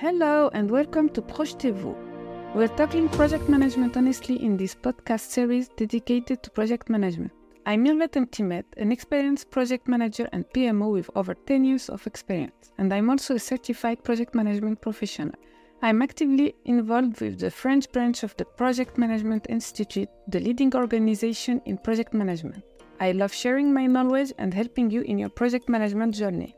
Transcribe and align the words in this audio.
Hello 0.00 0.48
and 0.52 0.70
welcome 0.70 1.08
to 1.08 1.20
Projetez-vous. 1.20 1.96
We're 2.54 2.76
talking 2.76 3.08
project 3.08 3.48
management 3.48 3.96
honestly 3.96 4.36
in 4.40 4.56
this 4.56 4.72
podcast 4.72 5.28
series 5.28 5.70
dedicated 5.70 6.40
to 6.44 6.50
project 6.50 6.88
management. 6.88 7.32
I'm 7.66 7.84
Mirvet 7.84 8.12
Mtimet, 8.12 8.62
an 8.76 8.92
experienced 8.92 9.50
project 9.50 9.88
manager 9.88 10.28
and 10.32 10.44
PMO 10.54 10.92
with 10.92 11.10
over 11.16 11.34
10 11.34 11.64
years 11.64 11.88
of 11.88 12.06
experience, 12.06 12.70
and 12.78 12.94
I'm 12.94 13.10
also 13.10 13.34
a 13.34 13.40
certified 13.40 14.04
project 14.04 14.36
management 14.36 14.80
professional. 14.80 15.34
I'm 15.82 16.00
actively 16.00 16.54
involved 16.64 17.20
with 17.20 17.40
the 17.40 17.50
French 17.50 17.90
branch 17.90 18.22
of 18.22 18.36
the 18.36 18.44
Project 18.44 18.98
Management 18.98 19.46
Institute, 19.48 20.08
the 20.28 20.38
leading 20.38 20.76
organization 20.76 21.60
in 21.66 21.76
project 21.76 22.14
management. 22.14 22.62
I 23.00 23.10
love 23.10 23.34
sharing 23.34 23.74
my 23.74 23.86
knowledge 23.86 24.32
and 24.38 24.54
helping 24.54 24.92
you 24.92 25.00
in 25.00 25.18
your 25.18 25.30
project 25.30 25.68
management 25.68 26.14
journey. 26.14 26.54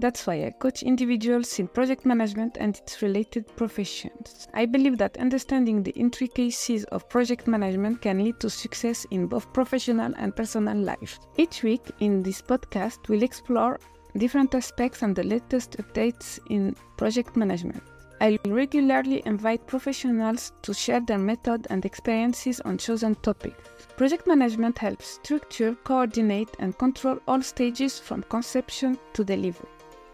That's 0.00 0.26
why 0.26 0.46
I 0.46 0.50
coach 0.50 0.82
individuals 0.82 1.58
in 1.58 1.68
project 1.68 2.06
management 2.06 2.56
and 2.58 2.74
its 2.74 3.02
related 3.02 3.46
professions. 3.54 4.48
I 4.54 4.64
believe 4.64 4.96
that 4.96 5.18
understanding 5.18 5.82
the 5.82 5.90
intricacies 5.90 6.84
of 6.84 7.06
project 7.10 7.46
management 7.46 8.00
can 8.00 8.24
lead 8.24 8.40
to 8.40 8.48
success 8.48 9.04
in 9.10 9.26
both 9.26 9.52
professional 9.52 10.14
and 10.16 10.34
personal 10.34 10.78
life. 10.78 11.18
Each 11.36 11.62
week 11.62 11.82
in 12.00 12.22
this 12.22 12.40
podcast, 12.40 13.10
we'll 13.10 13.22
explore 13.22 13.78
different 14.16 14.54
aspects 14.54 15.02
and 15.02 15.14
the 15.14 15.22
latest 15.22 15.72
updates 15.72 16.38
in 16.48 16.74
project 16.96 17.36
management. 17.36 17.82
I 18.22 18.38
regularly 18.46 19.22
invite 19.26 19.66
professionals 19.66 20.52
to 20.62 20.72
share 20.72 21.00
their 21.00 21.18
method 21.18 21.66
and 21.68 21.84
experiences 21.84 22.58
on 22.62 22.78
chosen 22.78 23.16
topics. 23.16 23.68
Project 23.98 24.26
management 24.26 24.78
helps 24.78 25.18
structure, 25.22 25.74
coordinate, 25.84 26.56
and 26.58 26.76
control 26.78 27.18
all 27.28 27.42
stages 27.42 27.98
from 27.98 28.22
conception 28.22 28.98
to 29.12 29.24
delivery. 29.24 29.68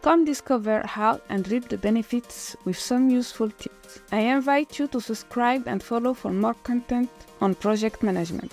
Come 0.06 0.24
discover 0.24 0.86
how 0.86 1.20
and 1.28 1.50
reap 1.50 1.68
the 1.68 1.78
benefits 1.78 2.54
with 2.64 2.78
some 2.78 3.10
useful 3.10 3.50
tips. 3.50 3.98
I 4.12 4.20
invite 4.20 4.78
you 4.78 4.86
to 4.86 5.00
subscribe 5.00 5.66
and 5.66 5.82
follow 5.82 6.14
for 6.14 6.30
more 6.30 6.54
content 6.54 7.10
on 7.40 7.56
project 7.56 8.04
management. 8.04 8.52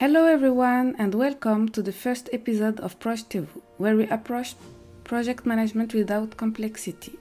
Hello 0.00 0.24
everyone 0.24 0.96
and 0.98 1.14
welcome 1.14 1.68
to 1.68 1.82
the 1.82 1.92
first 1.92 2.30
episode 2.32 2.80
of 2.80 2.98
Projetez-vous, 2.98 3.60
where 3.76 3.94
we 3.94 4.08
approach 4.08 4.54
project 5.04 5.44
management 5.44 5.92
without 5.92 6.38
complexity. 6.38 7.18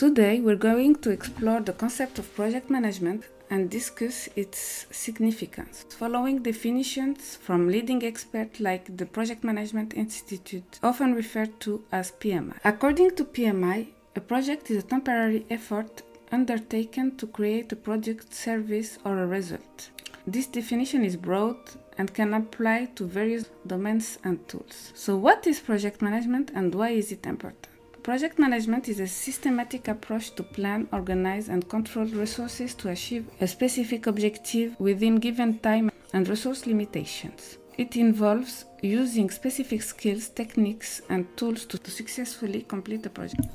Today 0.00 0.40
we're 0.40 0.56
going 0.56 0.94
to 1.02 1.10
explore 1.10 1.60
the 1.60 1.74
concept 1.74 2.18
of 2.18 2.34
project 2.34 2.70
management 2.70 3.24
and 3.50 3.68
discuss 3.68 4.30
its 4.34 4.86
significance, 4.90 5.84
following 5.90 6.42
definitions 6.42 7.36
from 7.36 7.68
leading 7.68 8.02
experts 8.02 8.60
like 8.60 8.96
the 8.96 9.04
Project 9.04 9.44
Management 9.44 9.92
Institute, 9.92 10.78
often 10.82 11.12
referred 11.12 11.60
to 11.60 11.84
as 11.92 12.12
PMI. 12.12 12.56
According 12.64 13.10
to 13.16 13.26
PMI, 13.26 13.88
a 14.16 14.20
project 14.22 14.70
is 14.70 14.82
a 14.82 14.86
temporary 14.86 15.44
effort 15.50 16.00
undertaken 16.32 17.18
to 17.18 17.26
create 17.26 17.70
a 17.70 17.76
product, 17.76 18.32
service, 18.32 18.96
or 19.04 19.18
a 19.18 19.26
result. 19.26 19.90
This 20.26 20.46
definition 20.46 21.04
is 21.04 21.16
broad 21.16 21.58
and 21.98 22.14
can 22.14 22.32
apply 22.32 22.86
to 22.94 23.04
various 23.04 23.50
domains 23.66 24.16
and 24.24 24.48
tools. 24.48 24.92
So, 24.94 25.14
what 25.16 25.46
is 25.46 25.60
project 25.60 26.00
management 26.00 26.52
and 26.54 26.74
why 26.74 26.90
is 26.92 27.12
it 27.12 27.26
important? 27.26 27.66
Project 28.10 28.40
management 28.40 28.88
is 28.88 28.98
a 28.98 29.06
systematic 29.06 29.86
approach 29.86 30.34
to 30.34 30.42
plan, 30.42 30.88
organize, 30.92 31.48
and 31.48 31.68
control 31.68 32.06
resources 32.06 32.74
to 32.74 32.88
achieve 32.88 33.24
a 33.40 33.46
specific 33.46 34.08
objective 34.08 34.74
within 34.80 35.14
given 35.14 35.60
time 35.60 35.92
and 36.12 36.28
resource 36.28 36.66
limitations. 36.66 37.58
It 37.78 37.94
involves 37.94 38.64
using 38.82 39.30
specific 39.30 39.82
skills, 39.82 40.28
techniques, 40.28 41.02
and 41.08 41.24
tools 41.36 41.64
to, 41.66 41.78
successfully 41.88 42.62
complete 42.62 43.06
a 43.06 43.10
project. 43.10 43.46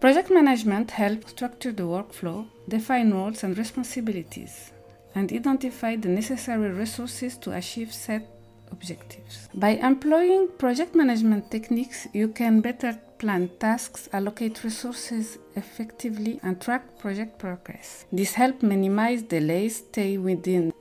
Project 0.00 0.30
management 0.30 0.92
helps 0.92 1.32
structure 1.32 1.72
the 1.72 1.82
workflow, 1.82 2.46
define 2.68 3.10
roles 3.10 3.42
and 3.42 3.58
responsibilities, 3.58 4.70
and 5.16 5.32
identify 5.32 5.96
the 5.96 6.08
necessary 6.08 6.70
resources 6.70 7.36
to 7.38 7.50
achieve 7.56 7.92
set 7.92 8.22
objectives. 8.70 9.48
By 9.52 9.70
employing 9.70 10.46
project 10.58 10.94
management 10.94 11.50
techniques, 11.50 12.06
you 12.12 12.28
can 12.28 12.60
better 12.60 12.96
plan 13.20 13.50
tasks, 13.58 14.08
allocate 14.12 14.64
resources 14.64 15.38
effectively, 15.54 16.40
and 16.42 16.60
track 16.60 16.82
project 16.98 17.38
progress. 17.38 18.06
This 18.10 18.32
helps 18.32 18.62
minimize 18.62 19.22
delays, 19.22 19.76
stay 19.76 20.16
within 20.16 20.72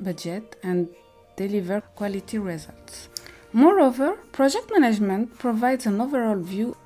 budget, 0.00 0.56
and 0.62 0.88
deliver 1.36 1.80
quality 1.98 2.38
results. 2.38 3.08
Moreover, 3.52 4.10
project 4.30 4.70
management 4.70 5.36
provides 5.38 5.84
an 5.86 6.00
overall 6.00 6.40
view 6.54 6.76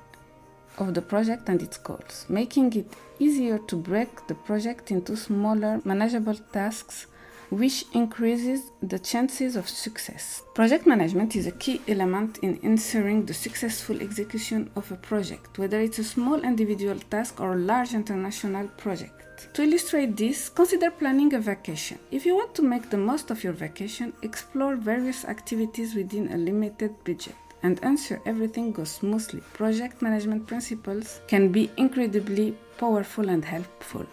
of 0.79 0.95
the 0.95 1.01
project 1.01 1.49
and 1.49 1.61
its 1.61 1.77
goals, 1.77 2.25
making 2.27 2.73
it 2.73 2.87
easier 3.19 3.59
to 3.69 3.75
break 3.75 4.27
the 4.27 4.33
project 4.33 4.89
into 4.89 5.15
smaller, 5.15 5.79
manageable 5.85 6.39
tasks 6.51 7.05
which 7.49 7.85
increases 7.93 8.71
the 8.81 8.99
chances 8.99 9.55
of 9.55 9.69
success. 9.69 10.43
Project 10.53 10.85
management 10.85 11.35
is 11.35 11.47
a 11.47 11.51
key 11.51 11.81
element 11.87 12.39
in 12.39 12.59
ensuring 12.63 13.25
the 13.25 13.33
successful 13.33 14.01
execution 14.01 14.69
of 14.75 14.91
a 14.91 14.95
project, 14.95 15.57
whether 15.57 15.79
it's 15.79 15.99
a 15.99 16.03
small 16.03 16.41
individual 16.43 16.99
task 17.11 17.39
or 17.39 17.53
a 17.53 17.57
large 17.57 17.93
international 17.93 18.67
project. 18.77 19.53
To 19.53 19.63
illustrate 19.63 20.15
this, 20.15 20.49
consider 20.49 20.91
planning 20.91 21.33
a 21.33 21.39
vacation. 21.39 21.99
If 22.11 22.25
you 22.25 22.35
want 22.35 22.55
to 22.55 22.61
make 22.61 22.89
the 22.89 22.97
most 22.97 23.31
of 23.31 23.43
your 23.43 23.53
vacation, 23.53 24.13
explore 24.21 24.75
various 24.75 25.25
activities 25.25 25.93
within 25.93 26.31
a 26.31 26.37
limited 26.37 26.91
budget 27.03 27.35
and 27.63 27.79
ensure 27.79 28.21
everything 28.25 28.71
goes 28.71 28.91
smoothly. 28.91 29.41
Project 29.53 30.01
management 30.01 30.45
principles 30.47 31.19
can 31.27 31.51
be 31.51 31.69
incredibly 31.77 32.55
powerful 32.77 33.29
and 33.29 33.43
helpful. 33.43 34.05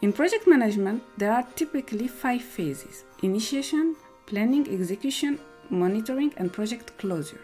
In 0.00 0.12
project 0.12 0.46
management, 0.46 1.02
there 1.18 1.32
are 1.32 1.42
typically 1.56 2.06
five 2.06 2.42
phases 2.42 3.04
initiation, 3.22 3.96
planning, 4.26 4.68
execution, 4.68 5.40
monitoring, 5.70 6.32
and 6.36 6.52
project 6.52 6.96
closure. 6.98 7.40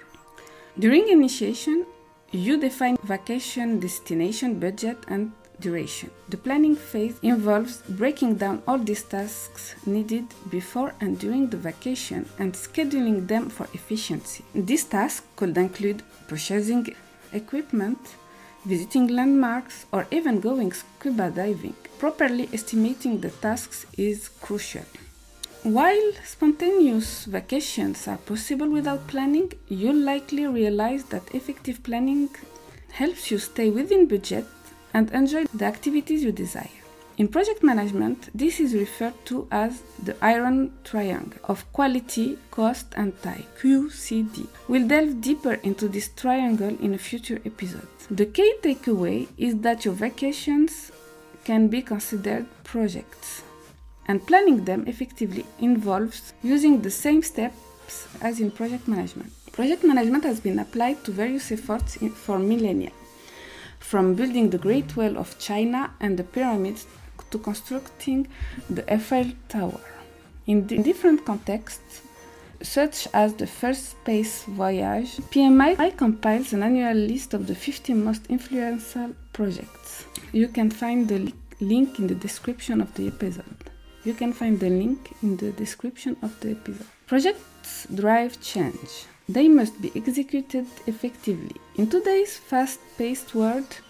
During 0.78 1.08
initiation, 1.08 1.84
you 2.30 2.56
define 2.60 2.96
vacation 3.02 3.80
destination, 3.80 4.60
budget, 4.60 4.98
and 5.08 5.32
duration. 5.58 6.12
The 6.28 6.36
planning 6.36 6.76
phase 6.76 7.18
involves 7.22 7.82
breaking 7.88 8.36
down 8.36 8.62
all 8.68 8.78
these 8.78 9.02
tasks 9.02 9.74
needed 9.84 10.26
before 10.48 10.94
and 11.00 11.18
during 11.18 11.48
the 11.48 11.56
vacation 11.56 12.28
and 12.38 12.52
scheduling 12.52 13.26
them 13.26 13.50
for 13.50 13.66
efficiency. 13.72 14.44
These 14.54 14.84
tasks 14.84 15.26
could 15.34 15.56
include 15.56 16.04
purchasing 16.28 16.94
equipment, 17.32 17.98
visiting 18.64 19.08
landmarks, 19.08 19.86
or 19.92 20.06
even 20.12 20.38
going 20.38 20.72
scuba 20.72 21.30
diving. 21.30 21.74
Properly 21.98 22.48
estimating 22.52 23.20
the 23.20 23.30
tasks 23.30 23.86
is 23.96 24.28
crucial. 24.28 24.84
While 25.62 26.12
spontaneous 26.24 27.24
vacations 27.24 28.06
are 28.08 28.18
possible 28.18 28.68
without 28.68 29.06
planning, 29.06 29.52
you'll 29.68 30.04
likely 30.04 30.46
realize 30.46 31.04
that 31.04 31.34
effective 31.34 31.82
planning 31.82 32.28
helps 32.92 33.30
you 33.30 33.38
stay 33.38 33.70
within 33.70 34.06
budget 34.06 34.46
and 34.92 35.10
enjoy 35.12 35.46
the 35.54 35.64
activities 35.64 36.22
you 36.22 36.32
desire. 36.32 36.68
In 37.16 37.28
project 37.28 37.62
management, 37.62 38.28
this 38.34 38.58
is 38.58 38.74
referred 38.74 39.14
to 39.26 39.46
as 39.52 39.82
the 40.02 40.16
iron 40.20 40.72
triangle 40.82 41.38
of 41.44 41.72
quality, 41.72 42.36
cost, 42.50 42.86
and 42.96 43.10
time 43.22 43.44
QCD. 43.62 44.48
We'll 44.66 44.88
delve 44.88 45.20
deeper 45.20 45.54
into 45.62 45.88
this 45.88 46.10
triangle 46.16 46.76
in 46.80 46.92
a 46.92 46.98
future 46.98 47.40
episode. 47.46 47.86
The 48.10 48.26
key 48.26 48.56
takeaway 48.62 49.28
is 49.38 49.58
that 49.58 49.84
your 49.84 49.94
vacations 49.94 50.90
can 51.44 51.68
be 51.68 51.82
considered 51.82 52.46
projects, 52.64 53.42
and 54.06 54.26
planning 54.26 54.64
them 54.64 54.84
effectively 54.86 55.44
involves 55.60 56.32
using 56.42 56.82
the 56.82 56.90
same 56.90 57.22
steps 57.22 58.08
as 58.20 58.40
in 58.40 58.50
project 58.50 58.88
management. 58.88 59.32
Project 59.52 59.84
management 59.84 60.24
has 60.24 60.40
been 60.40 60.58
applied 60.58 61.04
to 61.04 61.12
various 61.12 61.52
efforts 61.52 61.96
in, 61.96 62.10
for 62.10 62.38
millennia, 62.38 62.90
from 63.78 64.14
building 64.14 64.50
the 64.50 64.58
Great 64.58 64.96
Wall 64.96 65.16
of 65.16 65.38
China 65.38 65.92
and 66.00 66.18
the 66.18 66.24
pyramids 66.24 66.86
to 67.30 67.38
constructing 67.38 68.26
the 68.68 68.90
Eiffel 68.92 69.30
Tower. 69.48 69.80
In, 70.46 70.68
in 70.70 70.82
different 70.82 71.24
contexts, 71.24 72.02
such 72.62 73.08
as 73.12 73.34
the 73.34 73.46
first 73.46 73.90
space 73.90 74.44
voyage, 74.44 75.16
PMI 75.32 75.96
compiles 75.96 76.52
an 76.52 76.62
annual 76.62 76.94
list 76.94 77.34
of 77.34 77.46
the 77.46 77.54
50 77.54 77.94
most 77.94 78.26
influential 78.28 79.14
projects. 79.32 80.06
You 80.32 80.48
can 80.48 80.70
find 80.70 81.08
the 81.08 81.32
link 81.60 81.98
in 81.98 82.06
the 82.06 82.14
description 82.14 82.80
of 82.80 82.92
the 82.94 83.08
episode. 83.08 83.70
You 84.04 84.14
can 84.14 84.32
find 84.32 84.60
the 84.60 84.68
link 84.68 85.12
in 85.22 85.36
the 85.36 85.52
description 85.52 86.16
of 86.22 86.38
the 86.40 86.50
episode. 86.52 86.86
Projects 87.06 87.86
drive 87.94 88.40
change. 88.40 89.06
They 89.28 89.48
must 89.48 89.80
be 89.80 89.90
executed 89.96 90.66
effectively. 90.86 91.56
In 91.76 91.88
today's 91.88 92.36
fast 92.36 92.80
paced 92.98 93.34
world, 93.34 93.80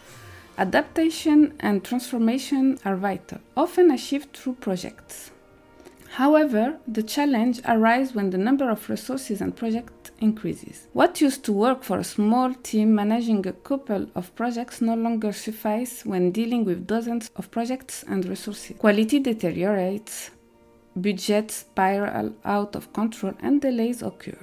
adaptation 0.56 1.54
and 1.58 1.82
transformation 1.82 2.78
are 2.84 2.96
vital, 2.96 3.40
often 3.56 3.90
achieved 3.90 4.36
through 4.36 4.54
projects. 4.54 5.32
However, 6.14 6.78
the 6.86 7.02
challenge 7.02 7.60
arises 7.66 8.14
when 8.14 8.30
the 8.30 8.38
number 8.38 8.70
of 8.70 8.88
resources 8.88 9.40
and 9.40 9.56
projects 9.56 10.12
increases. 10.20 10.86
What 10.92 11.20
used 11.20 11.42
to 11.46 11.52
work 11.52 11.82
for 11.82 11.98
a 11.98 12.04
small 12.04 12.54
team 12.54 12.94
managing 12.94 13.44
a 13.48 13.52
couple 13.52 14.06
of 14.14 14.32
projects 14.36 14.80
no 14.80 14.94
longer 14.94 15.32
suffice 15.32 16.06
when 16.06 16.30
dealing 16.30 16.64
with 16.64 16.86
dozens 16.86 17.30
of 17.34 17.50
projects 17.50 18.04
and 18.06 18.24
resources. 18.26 18.76
Quality 18.78 19.18
deteriorates, 19.18 20.30
budgets 20.94 21.54
spiral 21.56 22.32
out 22.44 22.76
of 22.76 22.92
control, 22.92 23.34
and 23.40 23.60
delays 23.60 24.00
occur. 24.00 24.38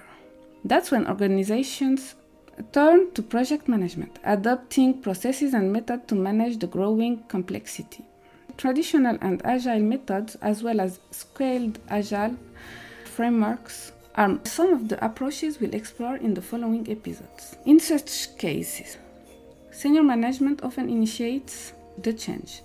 That's 0.66 0.92
when 0.92 1.08
organizations 1.08 2.16
turn 2.74 3.14
to 3.14 3.24
project 3.24 3.70
management, 3.70 4.20
adopting 4.26 5.02
processes 5.02 5.54
and 5.54 5.72
methods 5.72 6.04
to 6.08 6.16
manage 6.16 6.60
the 6.60 6.68
growing 6.68 7.24
complexity. 7.30 8.04
Traditional 8.62 9.18
and 9.22 9.42
agile 9.44 9.80
methods, 9.80 10.36
as 10.36 10.62
well 10.62 10.80
as 10.80 11.00
scaled 11.10 11.80
agile 11.90 12.38
frameworks, 13.06 13.92
are 14.14 14.40
some 14.44 14.72
of 14.72 14.88
the 14.88 15.04
approaches 15.04 15.60
we'll 15.60 15.74
explore 15.74 16.18
in 16.18 16.36
the 16.36 16.44
following 16.44 16.88
episodes. 16.88 17.56
In 17.66 17.80
such 17.80 18.38
cases, 18.38 19.00
senior 19.72 20.04
management 20.04 20.64
often 20.64 20.92
initiates 20.92 21.74
the 22.04 22.14
change. 22.14 22.62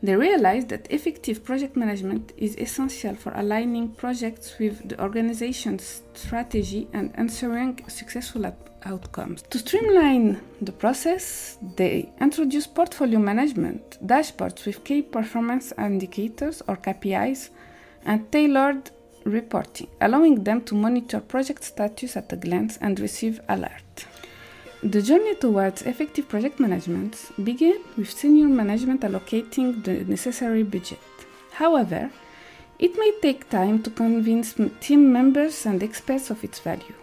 They 0.00 0.14
realized 0.14 0.68
that 0.68 0.90
effective 0.90 1.42
project 1.42 1.76
management 1.76 2.32
is 2.36 2.56
essential 2.56 3.16
for 3.16 3.32
aligning 3.32 3.88
projects 3.88 4.56
with 4.58 4.88
the 4.88 5.00
organization's 5.02 6.02
strategy 6.14 6.86
and 6.92 7.12
ensuring 7.18 7.80
successful 7.88 8.46
outcomes. 8.84 9.42
To 9.50 9.58
streamline 9.58 10.40
the 10.62 10.72
process, 10.72 11.58
they 11.76 12.12
introduced 12.20 12.74
portfolio 12.74 13.18
management 13.18 13.98
dashboards 14.06 14.64
with 14.66 14.84
key 14.84 15.02
performance 15.02 15.72
indicators 15.76 16.62
or 16.68 16.76
KPIs 16.76 17.50
and 18.04 18.30
tailored 18.30 18.90
reporting, 19.24 19.88
allowing 20.00 20.44
them 20.44 20.62
to 20.62 20.74
monitor 20.74 21.20
project 21.20 21.64
status 21.64 22.16
at 22.16 22.32
a 22.32 22.36
glance 22.36 22.78
and 22.80 23.00
receive 23.00 23.40
alert. 23.48 24.06
The 24.82 25.02
journey 25.02 25.34
towards 25.34 25.82
effective 25.82 26.28
project 26.28 26.60
management 26.60 27.32
began 27.42 27.80
with 27.96 28.12
senior 28.12 28.46
management 28.46 29.00
allocating 29.00 29.82
the 29.82 30.04
necessary 30.04 30.62
budget. 30.62 31.00
However, 31.50 32.12
it 32.78 32.96
may 32.96 33.12
take 33.20 33.50
time 33.50 33.82
to 33.82 33.90
convince 33.90 34.54
team 34.80 35.12
members 35.12 35.66
and 35.66 35.82
experts 35.82 36.30
of 36.30 36.44
its 36.44 36.60
value. 36.60 36.94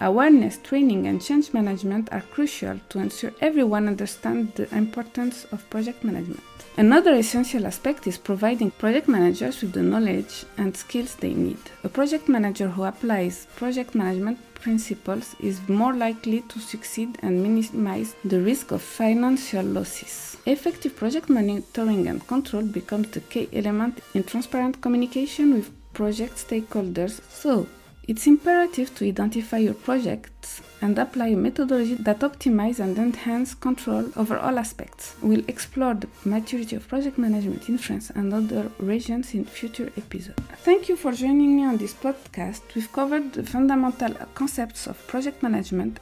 Awareness, 0.00 0.56
training, 0.62 1.06
and 1.06 1.22
change 1.22 1.52
management 1.52 2.08
are 2.12 2.22
crucial 2.32 2.80
to 2.88 2.98
ensure 2.98 3.32
everyone 3.42 3.88
understands 3.88 4.54
the 4.54 4.74
importance 4.74 5.44
of 5.52 5.68
project 5.68 6.02
management. 6.02 6.42
Another 6.78 7.12
essential 7.12 7.66
aspect 7.66 8.06
is 8.06 8.16
providing 8.16 8.70
project 8.70 9.06
managers 9.06 9.60
with 9.60 9.72
the 9.72 9.82
knowledge 9.82 10.46
and 10.56 10.74
skills 10.74 11.14
they 11.16 11.34
need. 11.34 11.58
A 11.84 11.90
project 11.90 12.26
manager 12.26 12.68
who 12.68 12.84
applies 12.84 13.46
project 13.54 13.94
management 13.94 14.38
principles 14.62 15.34
is 15.40 15.60
more 15.68 15.92
likely 15.94 16.40
to 16.42 16.58
succeed 16.58 17.18
and 17.22 17.42
minimize 17.42 18.14
the 18.24 18.40
risk 18.40 18.70
of 18.70 18.80
financial 18.80 19.64
losses. 19.64 20.36
Effective 20.46 20.96
project 20.96 21.28
monitoring 21.28 22.08
and 22.08 22.26
control 22.26 22.62
becomes 22.62 23.08
the 23.10 23.20
key 23.20 23.48
element 23.52 24.00
in 24.14 24.22
transparent 24.24 24.80
communication 24.80 25.54
with 25.54 25.70
project 25.92 26.34
stakeholders. 26.36 27.20
So, 27.30 27.66
it's 28.08 28.26
imperative 28.26 28.94
to 28.96 29.06
identify 29.06 29.58
your 29.58 29.74
projects 29.74 30.60
and 30.80 30.98
apply 30.98 31.28
a 31.28 31.36
methodology 31.36 31.94
that 31.94 32.18
optimizes 32.20 32.80
and 32.80 32.98
enhances 32.98 33.54
control 33.54 34.10
over 34.16 34.36
all 34.36 34.58
aspects. 34.58 35.14
We'll 35.22 35.44
explore 35.46 35.94
the 35.94 36.08
maturity 36.24 36.74
of 36.74 36.88
project 36.88 37.16
management 37.16 37.68
in 37.68 37.78
France 37.78 38.10
and 38.10 38.34
other 38.34 38.70
regions 38.78 39.34
in 39.34 39.44
future 39.44 39.92
episodes. 39.96 40.42
Thank 40.64 40.88
you 40.88 40.96
for 40.96 41.12
joining 41.12 41.56
me 41.56 41.64
on 41.64 41.76
this 41.76 41.94
podcast. 41.94 42.62
We've 42.74 42.92
covered 42.92 43.32
the 43.34 43.44
fundamental 43.44 44.14
concepts 44.34 44.88
of 44.88 45.06
project 45.06 45.40
management 45.42 46.00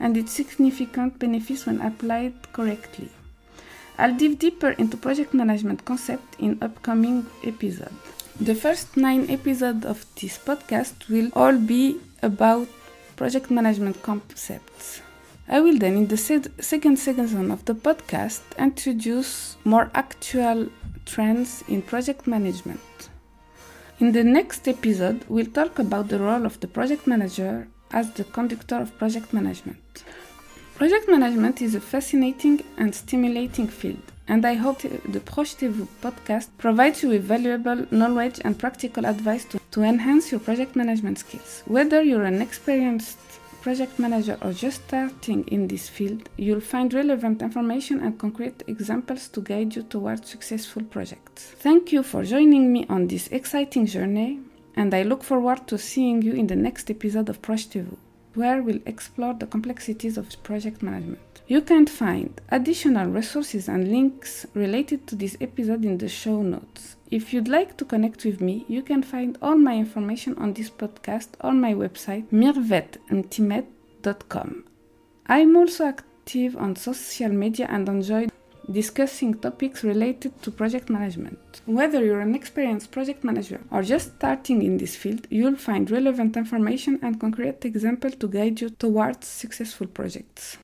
and 0.00 0.16
its 0.16 0.32
significant 0.32 1.20
benefits 1.20 1.66
when 1.66 1.80
applied 1.80 2.52
correctly. 2.52 3.08
I'll 3.98 4.16
dive 4.16 4.40
deeper 4.40 4.70
into 4.70 4.96
project 4.96 5.32
management 5.34 5.84
concept 5.84 6.40
in 6.40 6.58
upcoming 6.60 7.26
episodes. 7.44 8.21
The 8.40 8.54
first 8.54 8.96
nine 8.96 9.28
episodes 9.30 9.84
of 9.84 10.06
this 10.20 10.38
podcast 10.38 11.08
will 11.08 11.30
all 11.34 11.58
be 11.58 12.00
about 12.22 12.66
project 13.14 13.50
management 13.50 14.02
concepts. 14.02 15.02
I 15.46 15.60
will 15.60 15.78
then, 15.78 15.96
in 15.96 16.06
the 16.06 16.16
second 16.16 16.98
season 16.98 17.50
of 17.50 17.64
the 17.66 17.74
podcast, 17.74 18.40
introduce 18.58 19.56
more 19.64 19.90
actual 19.94 20.68
trends 21.04 21.62
in 21.68 21.82
project 21.82 22.26
management. 22.26 22.80
In 24.00 24.12
the 24.12 24.24
next 24.24 24.66
episode, 24.66 25.24
we'll 25.28 25.46
talk 25.46 25.78
about 25.78 26.08
the 26.08 26.18
role 26.18 26.46
of 26.46 26.58
the 26.60 26.68
project 26.68 27.06
manager 27.06 27.68
as 27.92 28.12
the 28.14 28.24
conductor 28.24 28.76
of 28.76 28.96
project 28.98 29.32
management. 29.34 30.04
Project 30.74 31.08
management 31.08 31.60
is 31.60 31.74
a 31.74 31.80
fascinating 31.80 32.62
and 32.78 32.94
stimulating 32.94 33.68
field 33.68 34.11
and 34.28 34.44
I 34.44 34.54
hope 34.54 34.80
the 34.80 35.20
Projetez-vous 35.20 35.88
podcast 36.00 36.48
provides 36.58 37.02
you 37.02 37.10
with 37.10 37.24
valuable 37.24 37.86
knowledge 37.90 38.40
and 38.44 38.58
practical 38.58 39.06
advice 39.06 39.44
to, 39.46 39.60
to 39.72 39.82
enhance 39.82 40.30
your 40.30 40.40
project 40.40 40.76
management 40.76 41.18
skills. 41.18 41.62
Whether 41.66 42.02
you're 42.02 42.24
an 42.24 42.40
experienced 42.40 43.18
project 43.62 43.98
manager 43.98 44.36
or 44.42 44.52
just 44.52 44.82
starting 44.88 45.44
in 45.48 45.68
this 45.68 45.88
field, 45.88 46.28
you'll 46.36 46.60
find 46.60 46.92
relevant 46.92 47.42
information 47.42 48.00
and 48.00 48.18
concrete 48.18 48.62
examples 48.66 49.28
to 49.28 49.40
guide 49.40 49.74
you 49.76 49.82
towards 49.82 50.28
successful 50.28 50.82
projects. 50.82 51.52
Thank 51.58 51.92
you 51.92 52.02
for 52.02 52.24
joining 52.24 52.72
me 52.72 52.86
on 52.88 53.06
this 53.06 53.28
exciting 53.28 53.86
journey, 53.86 54.40
and 54.74 54.92
I 54.92 55.02
look 55.02 55.22
forward 55.22 55.66
to 55.68 55.78
seeing 55.78 56.22
you 56.22 56.32
in 56.32 56.48
the 56.48 56.56
next 56.56 56.90
episode 56.90 57.28
of 57.28 57.40
Projetez-vous, 57.40 57.98
where 58.34 58.62
we'll 58.62 58.80
explore 58.86 59.34
the 59.34 59.46
complexities 59.46 60.16
of 60.16 60.42
project 60.42 60.82
management. 60.82 61.42
You 61.46 61.60
can 61.60 61.86
find 61.86 62.40
additional 62.50 63.08
resources 63.08 63.68
and 63.68 63.90
links 63.90 64.46
related 64.54 65.06
to 65.08 65.16
this 65.16 65.36
episode 65.40 65.84
in 65.84 65.98
the 65.98 66.08
show 66.08 66.40
notes. 66.42 66.96
If 67.10 67.34
you'd 67.34 67.48
like 67.48 67.76
to 67.76 67.84
connect 67.84 68.24
with 68.24 68.40
me, 68.40 68.64
you 68.68 68.82
can 68.82 69.02
find 69.02 69.36
all 69.42 69.56
my 69.56 69.76
information 69.76 70.38
on 70.38 70.54
this 70.54 70.70
podcast 70.70 71.30
on 71.40 71.60
my 71.60 71.74
website 71.74 72.28
mirvetmtimet.com. 72.30 74.64
I'm 75.26 75.56
also 75.56 75.86
active 75.86 76.56
on 76.56 76.76
social 76.76 77.30
media 77.30 77.66
and 77.68 77.88
enjoy 77.88 78.28
discussing 78.70 79.34
topics 79.34 79.82
related 79.82 80.40
to 80.42 80.50
project 80.50 80.88
management. 80.88 81.60
Whether 81.66 82.04
you're 82.04 82.20
an 82.20 82.34
experienced 82.34 82.90
project 82.90 83.24
manager 83.24 83.60
or 83.70 83.82
just 83.82 84.16
starting 84.16 84.62
in 84.62 84.78
this 84.78 84.96
field, 84.96 85.26
you'll 85.30 85.56
find 85.56 85.90
relevant 85.90 86.36
information 86.36 86.98
and 87.02 87.20
concrete 87.20 87.64
examples 87.64 88.16
to 88.16 88.28
guide 88.28 88.60
you 88.60 88.70
towards 88.70 89.26
successful 89.26 89.86
projects. 89.86 90.58